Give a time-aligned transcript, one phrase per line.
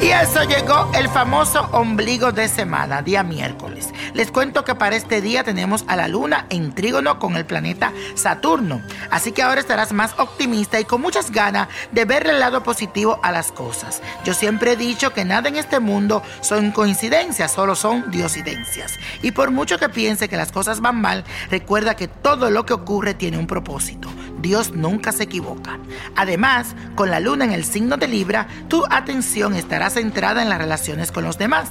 [0.00, 3.92] eso llegó el famoso ombligo de semana, día miércoles.
[4.14, 7.92] Les cuento que para este día tenemos a la luna en trígono con el planeta
[8.14, 8.82] Saturno.
[9.10, 13.20] Así que ahora estarás más optimista y con muchas ganas de ver el lado positivo
[13.22, 14.02] a las cosas.
[14.24, 18.94] Yo siempre he dicho que nada en este mundo son coincidencias, solo son diosidencias.
[19.22, 22.74] Y por mucho que piense que las cosas van mal, recuerda que todo lo que
[22.74, 24.05] ocurre tiene un propósito.
[24.40, 25.78] Dios nunca se equivoca.
[26.14, 30.58] Además, con la luna en el signo de Libra, tu atención estará centrada en las
[30.58, 31.68] relaciones con los demás.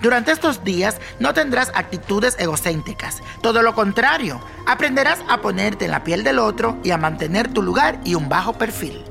[0.00, 3.22] Durante estos días no tendrás actitudes egocéntricas.
[3.42, 7.62] Todo lo contrario, aprenderás a ponerte en la piel del otro y a mantener tu
[7.62, 9.04] lugar y un bajo perfil.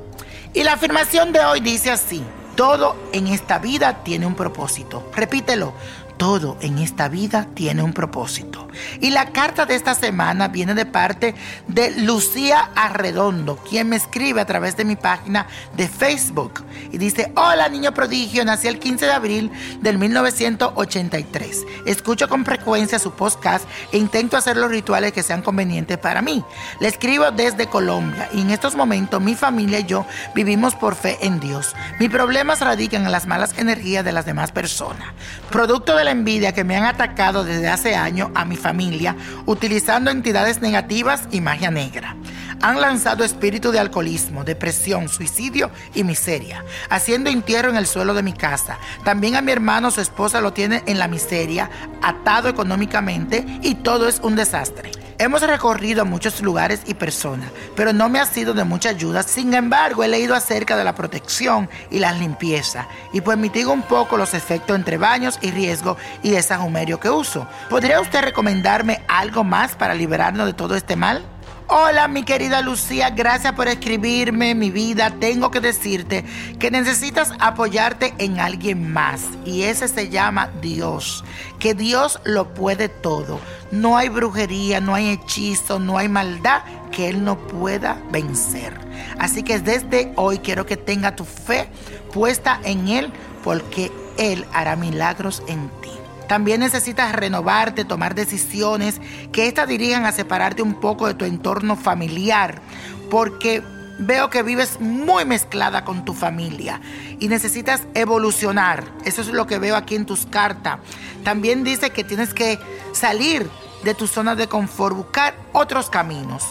[0.53, 2.23] Y la afirmación de hoy dice así,
[2.55, 5.11] todo en esta vida tiene un propósito.
[5.15, 5.73] Repítelo,
[6.17, 8.67] todo en esta vida tiene un propósito.
[8.99, 11.35] Y la carta de esta semana viene de parte
[11.67, 16.63] de Lucía Arredondo, quien me escribe a través de mi página de Facebook.
[16.91, 19.51] Y dice, hola niño prodigio, nací el 15 de abril
[19.81, 21.65] del 1983.
[21.85, 26.43] Escucho con frecuencia su podcast e intento hacer los rituales que sean convenientes para mí.
[26.79, 31.17] Le escribo desde Colombia y en estos momentos mi familia y yo vivimos por fe
[31.21, 31.75] en Dios.
[31.99, 35.13] Mis problemas radican en las malas energías de las demás personas.
[35.51, 39.13] Producto de la envidia que me han atacado desde hace años a mi familia
[39.45, 42.15] utilizando entidades negativas y magia negra.
[42.61, 48.23] Han lanzado espíritu de alcoholismo, depresión, suicidio y miseria, haciendo entierro en el suelo de
[48.23, 48.77] mi casa.
[49.03, 51.69] También a mi hermano, su esposa lo tiene en la miseria,
[52.01, 55.06] atado económicamente y todo es un desastre.
[55.19, 59.23] Hemos recorrido muchos lugares y personas, pero no me ha sido de mucha ayuda.
[59.23, 63.81] Sin embargo, he leído acerca de la protección y la limpieza y pues mitigo un
[63.81, 67.47] poco los efectos entre baños y riesgo y desajumerio que uso.
[67.67, 71.25] ¿Podría usted recomendarme algo más para liberarnos de todo este mal?
[71.69, 75.13] Hola mi querida Lucía, gracias por escribirme mi vida.
[75.19, 76.23] Tengo que decirte
[76.59, 81.25] que necesitas apoyarte en alguien más y ese se llama Dios,
[81.59, 83.41] que Dios lo puede todo.
[83.69, 88.73] No hay brujería, no hay hechizo, no hay maldad que Él no pueda vencer.
[89.19, 91.67] Así que desde hoy quiero que tenga tu fe
[92.13, 93.11] puesta en Él
[93.43, 95.91] porque Él hará milagros en ti.
[96.27, 98.99] También necesitas renovarte, tomar decisiones
[99.31, 102.61] que éstas dirijan a separarte un poco de tu entorno familiar,
[103.09, 103.63] porque
[103.99, 106.81] veo que vives muy mezclada con tu familia
[107.19, 108.83] y necesitas evolucionar.
[109.05, 110.79] Eso es lo que veo aquí en tus cartas.
[111.23, 112.59] También dice que tienes que
[112.91, 113.49] salir
[113.83, 116.43] de tu zona de confort, buscar otros caminos.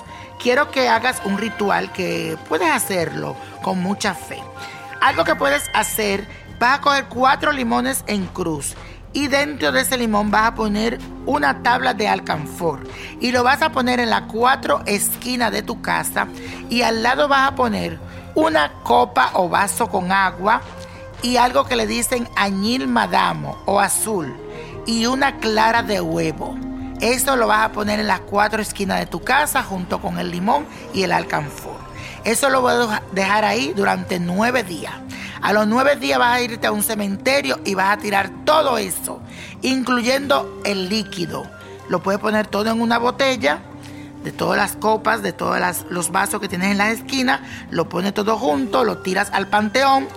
[0.43, 4.43] Quiero que hagas un ritual que puedes hacerlo con mucha fe.
[5.01, 6.27] Algo que puedes hacer,
[6.59, 8.75] vas a coger cuatro limones en cruz
[9.17, 12.87] y dentro de ese limón vas a poner una tabla de alcanfor
[13.19, 16.29] y lo vas a poner en las cuatro esquinas de tu casa
[16.69, 17.99] y al lado vas a poner
[18.35, 20.61] una copa o vaso con agua
[21.23, 24.37] y algo que le dicen añil madamo o azul
[24.85, 26.55] y una clara de huevo.
[27.01, 30.31] Eso lo vas a poner en las cuatro esquinas de tu casa junto con el
[30.31, 31.79] limón y el alcanfor.
[32.25, 34.93] Eso lo voy a dejar ahí durante nueve días.
[35.43, 38.79] A los nueve días vas a irte a un cementerio y vas a tirar todo
[38.79, 39.21] eso,
[39.63, 41.49] incluyendo el líquido.
[41.89, 43.61] Lo puedes poner todo en una botella,
[44.25, 48.13] de todas las copas, de todos los vasos que tienes en la esquina, lo pones
[48.13, 50.09] todo junto, lo tiras al panteón,